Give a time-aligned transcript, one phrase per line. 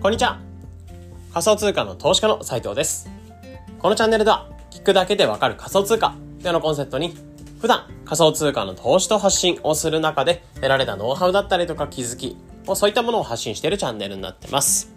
[0.00, 0.38] こんにちは。
[1.32, 3.10] 仮想通貨の投資家の斉藤です。
[3.80, 7.16] このチャンネルでは、聞くだけでわかる仮想通貨というのコンセプトに、
[7.60, 12.36] 普段仮想通貨の投資と発信をする中で得られたノウハウだったりとか気づき、
[12.76, 14.94] そういったものを発信しているチャンネルになってます。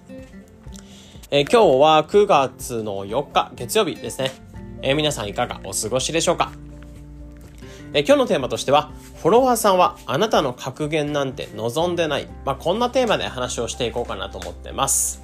[1.32, 4.32] えー、今日は9月の4日月曜日ですね。
[4.84, 6.52] えー、皆さんいかがお過ごしでしょうか？
[7.94, 12.28] え今日のテーマとしては、フォロワーさんはあなたの格言なんて望んでない。
[12.46, 15.24] まあ、こんなテーマで話をしていこうかなと思ってます。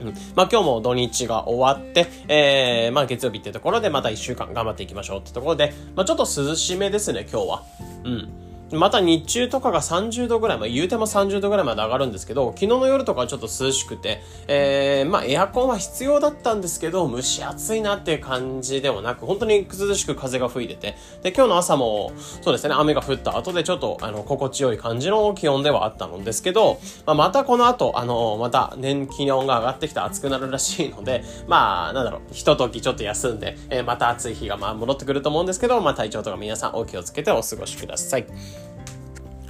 [0.00, 0.14] うん。
[0.36, 7.62] まあ、今日も土日が終わって、えー、まあ、月曜日ってところでまた1週間頑張っていきましょうってところで、まあ、ちょっと涼しめですね、今日は。
[8.04, 8.51] うん。
[8.72, 22.12] また日中とかが30度ぐらい、まあ、言うても30度ぐらいまで上がるんですけど、昨日の夜とかはちょっと涼しくて、えー、まあ、エアコンは必要だったんですけど、蒸し暑いなっていう感じではなく、本当に涼しく風が吹いてて、で、今日の朝も、
[22.42, 38.26] そうですね、雨が降った後でちょっと、あの、心地よい感じの気温ではあったのですけど、まあ、またこの後、あの、また年気温が上がってきて暑くなるらしいので、まあ、なんだろう、ひとときちょっと休んで、えー、また暑い日がまあ戻ってくると思うんですけど、まあ、体調とか皆さんお気をつけてお過ごしください。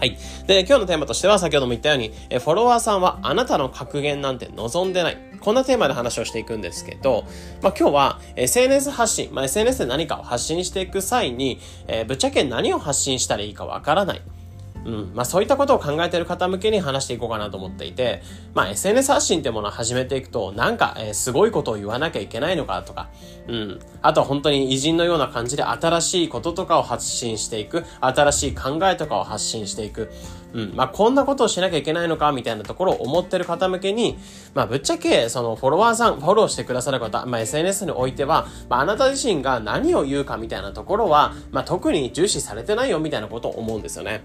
[0.02, 0.18] はい。
[0.48, 5.18] で、今日のテーマとしては、先ほども言ったように、えフォロワーさんはあなたの格言なんて望んでない。
[5.38, 7.24] こんなテーマで話をしていくんですけど、
[7.62, 14.22] まあ、今日は SNS 発信、まあ、SNS で何かを発信していく際に、えー、ぶっちゃけ何を発信したらいいかわからない。
[14.84, 15.12] うん。
[15.14, 18.22] まあそういったことを考えている方向けに話していこうかなと思っていて、
[18.54, 23.08] まあ SNS 発信ってものを始めていくと、なんか、えー、すごいことを言わなきゃいけないのかとか、
[23.48, 23.80] うん。
[24.02, 30.10] あとは本当に偉人のような感じで新しいこととかを発信していく、新しい考えとかを発信していく。
[30.52, 30.72] うん。
[30.74, 34.18] まあこんなことをしなきゃいけないのかみたいなところを思ってる方向けに、
[34.54, 44.22] まあぶっちゃけそのフォロワーさん、フォローしてくださる方、まあ SNS においては、まああなた自身が何を言うかみたいなところは、まあ特に重視されてないよみたいなことを思うんですよね。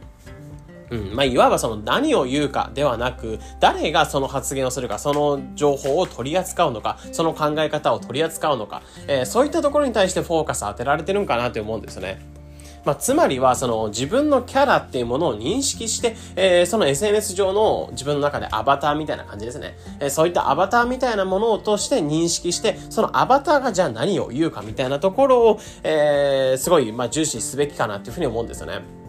[0.89, 1.15] うん。
[1.15, 12.37] まあ、いわばその何を言うかではなく、誰がその発言をするか、その情報を取り扱うのか、その考え方を取り扱うのか、えー、そういったところに対してフォーカス当てられてるんかなと思うんですよね。
[12.85, 19.77] まあ、つまりは、その自分のキャラっていうものを認識して、えー、その SNS 上の自分の中でアバターみたいな感じですね。
[19.99, 29.06] えー、そういったアバターみたいなものをとして認識して、そのアバターがじゃあ何を言うかみたいなところを、えー、すごい、まあ、重視すべきかなっていうふうに思うんですよね。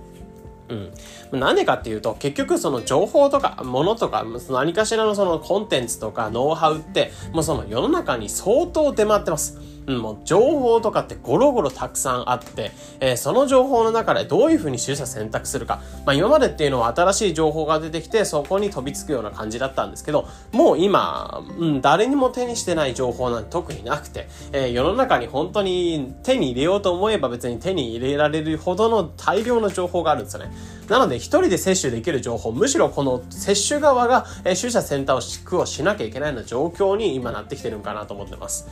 [1.33, 1.41] うん。
[1.41, 9.78] なんでかっていうと、結局その情報とか、ものとか、何かしらのそのコンテンツとかノウハウって、もうその世の中に相当出回ってます。
[9.89, 15.81] うん、もう情報とかってゴロゴロたくさんあって、えー、その情報の中でどういうふうに取捨選択するか。
[16.05, 30.53] まあ今までっていうのは新しい情報が出てきて、そこに飛びつくような感じだったんですけど、もう今、うん、誰にも手にしてない情報なんて特になくて、えー、世の中に本当に手に入れようと思えば別に手に入れられるほどの大量の情報があるんですよね。
[30.89, 38.69] なので一人で摂取できる情報、むしろこの摂取側が、えー、取捨選択をしなきゃいけないような状況に今なってきてるんかなと思ってます。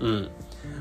[0.00, 0.30] うん。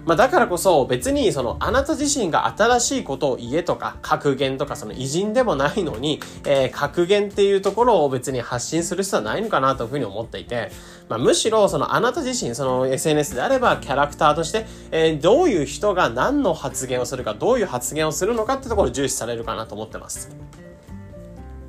[0.06, 10.72] まあ、だからこそ別にそのあなた自身が新しいことを言えとか格言とかその偉人でもないのに、え、格言っていうところを別に発信する必要はないのかなというふうに思っていて、
[11.08, 20.36] まあ、むしろそのあなた自身その SNS であればキャラクターとして、え、どういう人が何の発言をするかどういう発言をするのかってところを重視されるかなと思ってます。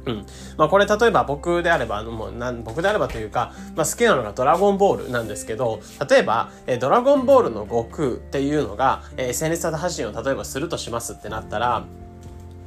[0.06, 0.26] うん。
[0.56, 11.84] まあこれ例えば僕であれば、もうなん僕であればというか、まあ好きなのがドラゴンボールなんですけど、例えば、えドラゴンボールの悟空っていうのが、えー、SNS 発信を例えばするとしますってなったら、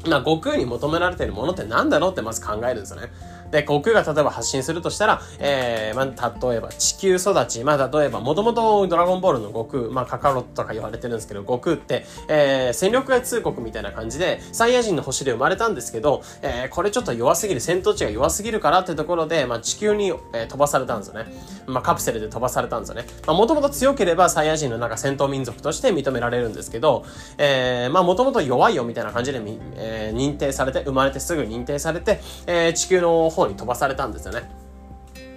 [0.08, 3.10] まあ悟空に求められてるものって何だろうってまず考えるんですよね。
[3.52, 21.26] で、航空が例えば発信するとしたら、えー、まあ、例えば地球育ち、まあ、例えば、もともとドラゴンボールの悟空、まあ、カカロットとか言われてるんですけど、悟空って、えー、戦力外通告みたいな感じで、サイヤ人の星で生まれたんですけど、えー、これちょっと弱すぎる、戦闘値が弱すぎるからってところで、まあ、地球に、えー、飛ばされたんですよね。
[21.68, 23.06] まあ、カプセルで飛ばされたんですよね。
[23.26, 27.06] まあ、もともと強ければサイヤ人のなんか戦闘民族として認められるんですけど、
[27.38, 29.42] えー、まあ、もともと弱いよみたいな感じで、
[29.76, 34.50] えー、認定されて、生まれてすぐ認定されて、えー、地球の方に飛ばされたんですですよね。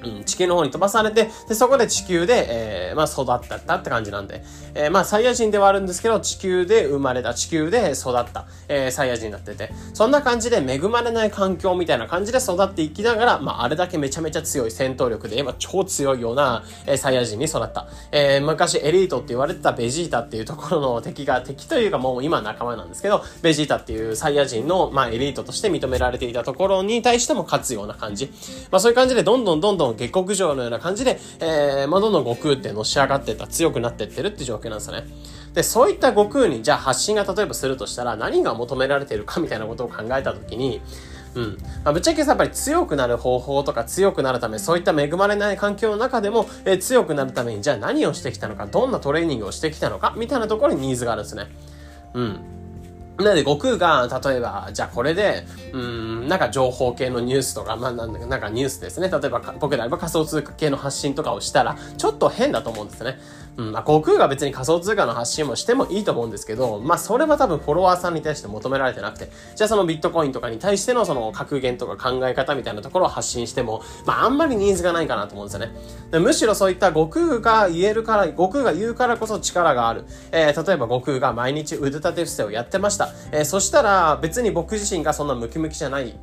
[0.05, 4.43] うん、地球の方に飛ばされて、で、そこで地球で、えー、まあ育ったって感じなんで、
[4.75, 17.89] えー、まあサイヤ人ではあるんですけど、地球で生まれた、地球で育った、えー、サイヤ人になってて、そんな感じで恵まれない環境みたいな感じで育っていきながら、まああれだけめちゃめちゃ強い戦闘力で、今超強いような、えー、サイヤ人に育った。
[18.13, 28.33] えー、昔エリートって言われてたベジータっていうところの敵が、敵というかもう今仲間なんですけど、ベジータっていうサイヤ人の、まあエリートとして認められていたところに対しても勝つような感じ。
[28.71, 35.07] まあそういう感じでどんどんどんどん下克上のような感じで、えー、まあ、どんどん悟空ってのし上がってた、強くなってってるって状況なんですよね。
[35.55, 40.81] で、そういった悟空に、じゃあ発信が例えばするとしたら、何が求められてるかみたいなことを考えたときに、
[41.35, 41.59] うん。
[41.85, 51.49] まあ、ぶっちゃけさ、やっぱり強くなる方法とか強くなるため、そういった恵まれない環境の中でも、えー、強くなるために、じゃあ何をしてきたのか、どんなトレーニングをしてきたのか、みたいなところにニーズがあるんですね。
[52.15, 52.60] うん。
[53.21, 59.09] なので、悟空が、例えば、じゃあこれで、うん、なんか情報系のニュースとか、まあなんなんかニュースですね。
[59.11, 63.19] 例えば、僕であれば仮想通貨系の発信とかをしたら、ちょっと変だと思うんですね。
[63.57, 75.73] うん、まあ、悟空が別に仮想通貨の発信もしてもいいと思うんですけど、まあ、それは多分フォロワーさんに対して求められてなくて、じゃあそのビットコインとかに対してのその格言とか考え方みたいなところを発信しても、まあ、あんまりニーズがないかなと思うんですよね。
[76.11, 80.05] でむしろそういった悟空が言えるから、悟空が言うからこそ力がある。
[80.33, 83.10] えー、例えば悟空が毎日腕立て伏せをやってました。
[83.33, 86.15] えー、そしたら別に僕自身がそんなムキムキじゃない、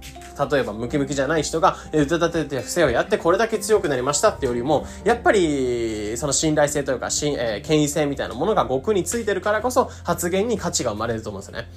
[0.51, 11.68] 例えばムキムキじゃない人が腕立てて伏せをやってこれだけ強くなりましたってよりも、やっぱり、その信頼性というか、しえー、権威性みたいなものが悟空についてるからこそ発言に価値が生まれると思うんですよね。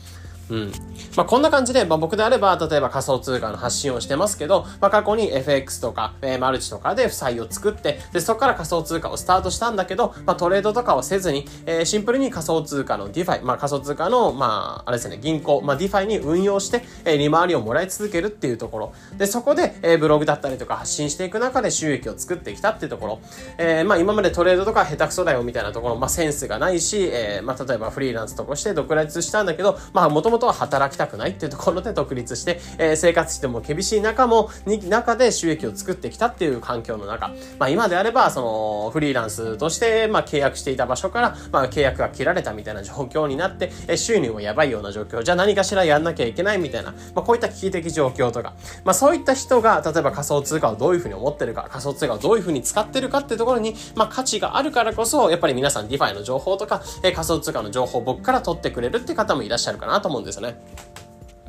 [0.50, 0.72] うん。
[1.16, 18.92] まあ、こんな感じで、まあ、僕であれば、例えば仮想通貨の発信をしてますけど、まあ、過去に FX とか、えー、マルチとかで負債を作って、で、そこから仮想通貨をスタートしたんだけど、まあ、トレードとかをせずに、えー、シンプルに仮想通貨の DeFi、まあ、仮想通貨の、まあ、あれですね、銀行、まあ、DeFi に運用して、えー、利回りをもらい続けるっていうところ。
[19.16, 23.20] で、そこで、えー、ブログだったりとか発信していく中で収益を作ってきたっていうところ。
[23.58, 37.28] えー、まあ、今までトレードとか下手くそだよみたいなところ、まあ、センスがないし、えー、まあ、例えばフリーランスとかして独立したんだけど、まあ、もともとは働きたくないっていうところで独立して、えー、生活しても厳しい中も、に、中で収益を作ってきたっていう環境の中、
[37.58, 48.54] まあ今であれば、その、フリーランスとして、まあ契約していた場所から、まあ契約が切られたみたいな状況になって、えー、収入もやばいような状況、じゃあ何かしらやんなきゃいけないみたいな、まあこういった危機的状況とか、
[48.84, 60.54] まあそういった人が、例えば仮想通貨をどういうふうに思ってるか、仮想通貨をどういうふうに使ってるかっていうところに、まあ価値があるからこそ、やっぱり皆さん DeFi の情報とか、えー、仮想通貨の情報を僕から取ってくれるって方もいらっしゃるかなと思うんですですね。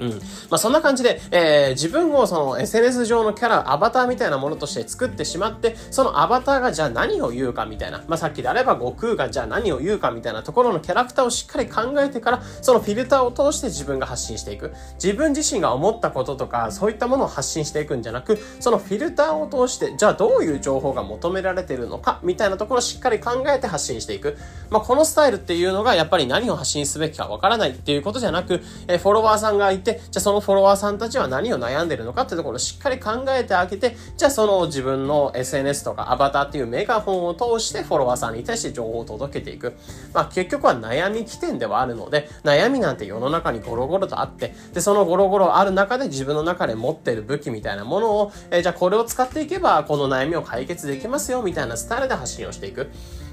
[0.02, 0.10] うん。
[0.10, 0.18] ま
[0.52, 14.74] あ、そんな感じで、えー、自分をその SNS 上のキャラ、アバターみたいなものとして作ってしまって、そのアバターがじゃあ何を言うかみたいな、まあ、さっきであれば悟空がじゃあ何を言うかみたいなところのキャラクターをしっかり考えてから、そのフィルターを通して自分が発信していく。
[14.96, 24.38] 自分自身が思ったこととか、そういったものを発信していくんじゃなく、そのフィルターを通して、じゃあどういう情報が求められてるのか、みたいなところをしっかり考えて発信していく。
[24.70, 39.74] まあ、このスタイルっていうのが、やっぱり何を発信すべきかわからないっていうことじゃなく、えー、フォロワーさんがいて、じゃあそのフォロワーさんたちは何を悩んでるのかっていうところをしっかり考えてあげて、じゃあその自分の SNS とかアバターっていうメガホンを通してフォロワーさんに対して情報を届けていく。
[40.14, 52.90] まあ結局は悩み起点ではあるので、悩みなんて世の中にゴロゴロとあって、で、そのゴロゴロある中で自分の中で持ってる武器みたいなものを、えー、じゃあこれを使っていけばこの悩みを解決できますよみたいなスタイルで発信をしていく。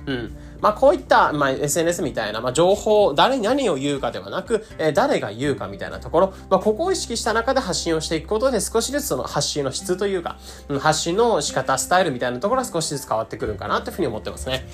[0.09, 0.37] うん。
[0.61, 10.39] まあ、こういった、まあ、SNS みたいな、まあ、情報、誰に何を言うかではなく、えー、誰が言うかみたいなところ、まあ、ここを意識した中で発信をしていくことで少しずつその発信の質というか、
[10.69, 14.67] うん、発信の仕方、スタイルみたいなところは少しずつ変わってくるかなというふうに思ってますね。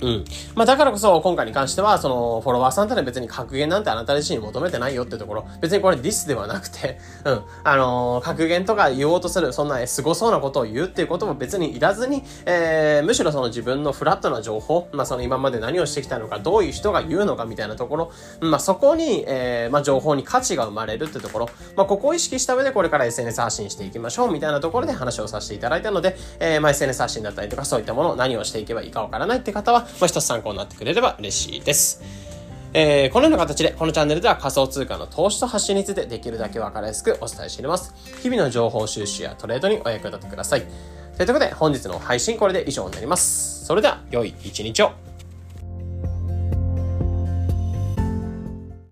[0.00, 0.24] うん。
[0.54, 7.40] まあだからこそ今回に関しては、そのフォロワーさんたら別に格言なんてあなた自身に求めてないよってところ、別にこれディスではなくて、 うん。
[7.64, 32.02] あのー、格言とか言おうとする、そんな凄そうなことを言うっていうことも別にいらずに、えー、むしろその自分のフラットな情報、まあその今まで何をしてきたのか、どういう人が言うのかみたいなところ、まあそこに、えー、まあ情報に価値が生まれるってところ、まあここを意識した上でこれから SNS 発信していきましょうみたいなところで話をさせていただいたので、えー、まあ SNS 発信だったりとかそういったもの何をしていけばいいかわからないって方は、まあ一つ参考になってくれれば嬉しいです。
[32.74, 37.94] えー、このような形で、このチャンネルでは仮想通貨の投資と発信についてできるだけ分かりやすくお伝えしています。
[38.22, 40.62] 日々の情報収集やトレードにお役立てください。
[41.16, 43.64] ということで、本日の配信これで以上になります。
[43.64, 45.07] それでは、良い一日を。